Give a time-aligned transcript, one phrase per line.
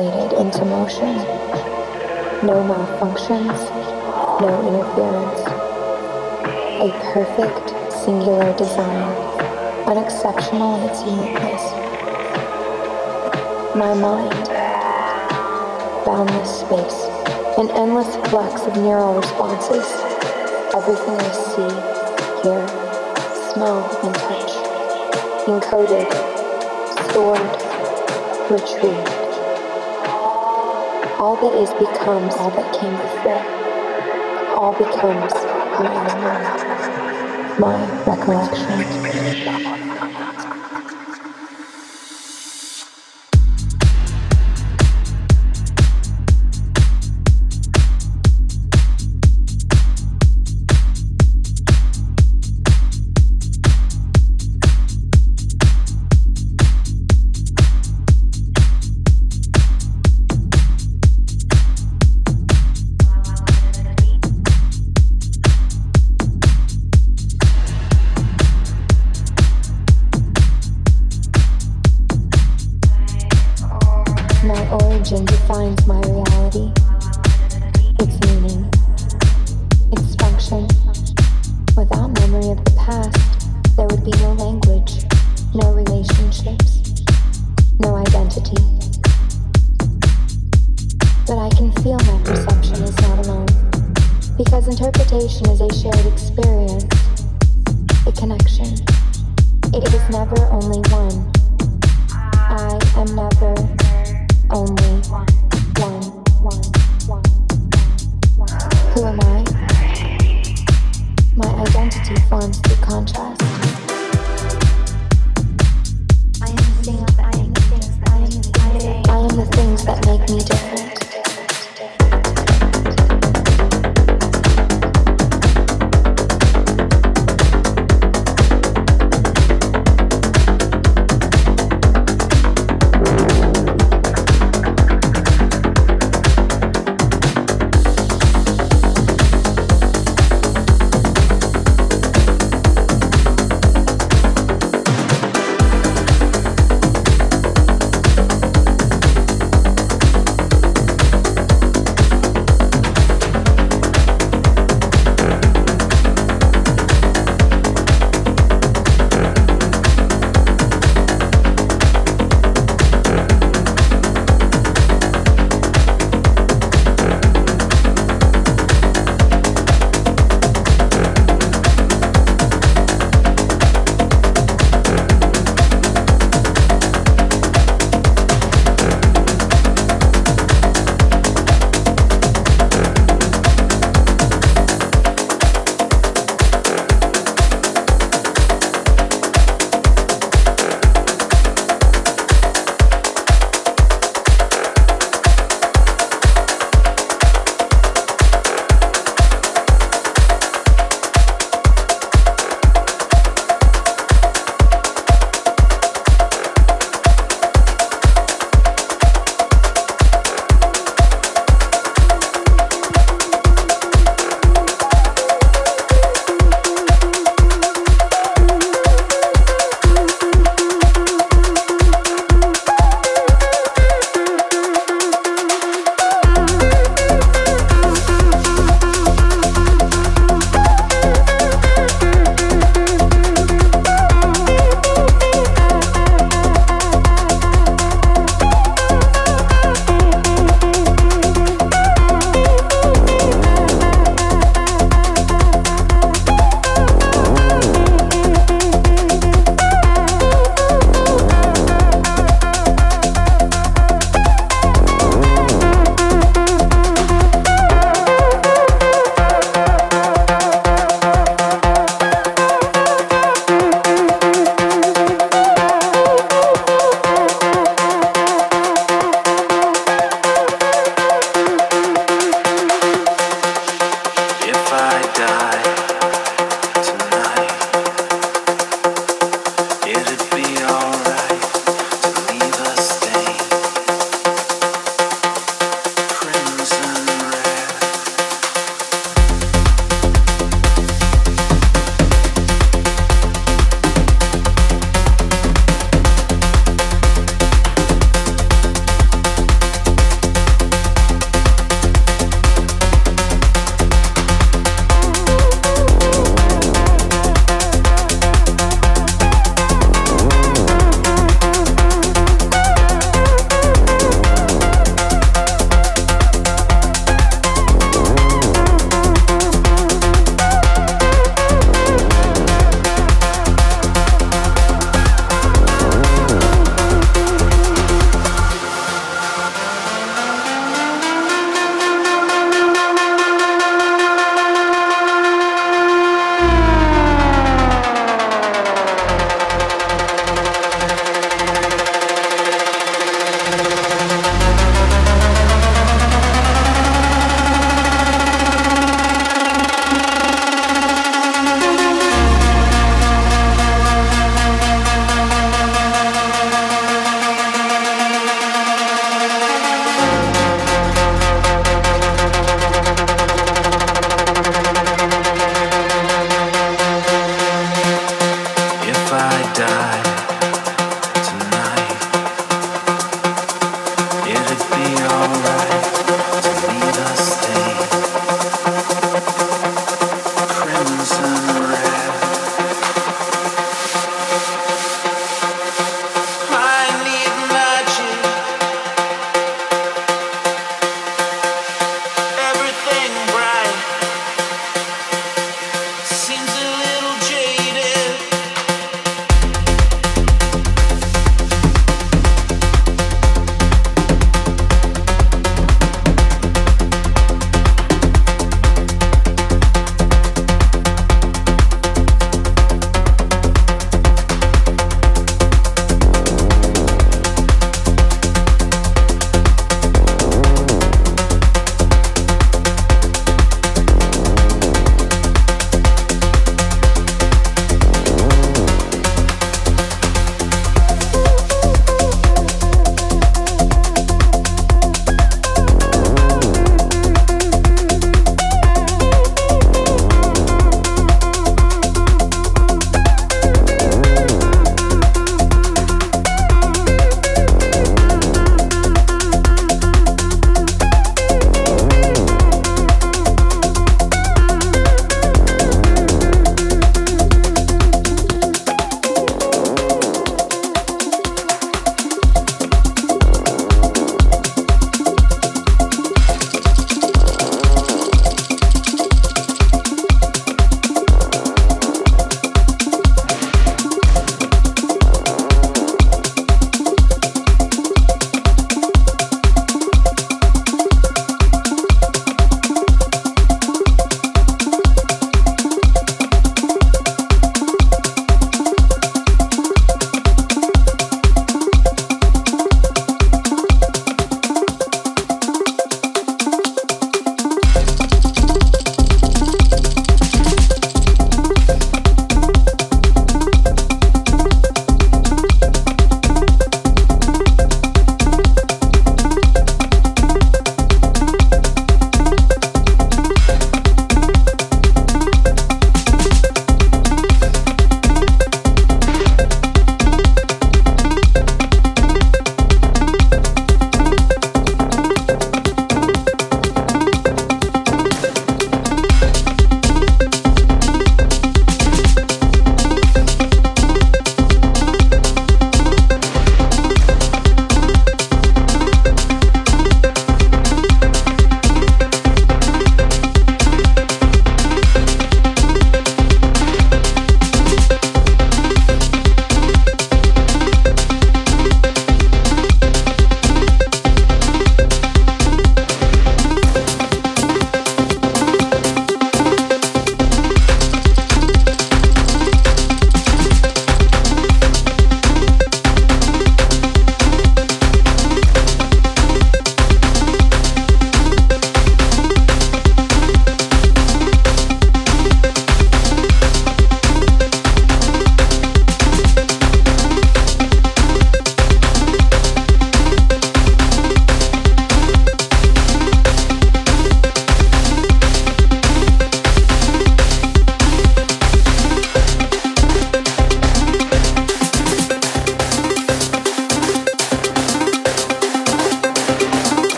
[0.00, 1.16] translated into motion.
[2.46, 3.60] No malfunctions,
[4.40, 5.40] no interference.
[6.80, 9.12] A perfect singular design,
[9.86, 11.62] unexceptional in its uniqueness.
[13.76, 14.48] My mind,
[16.06, 17.04] boundless space,
[17.58, 19.86] an endless flux of neural responses.
[20.74, 21.70] Everything I see,
[22.42, 22.66] hear,
[23.52, 24.52] smell, and touch.
[25.46, 26.08] Encoded,
[27.10, 29.29] stored, retrieved.
[31.30, 33.38] All that is becomes all that came before.
[34.58, 35.32] All becomes
[35.78, 36.42] my memory,
[37.60, 40.09] my recollection.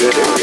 [0.00, 0.39] good.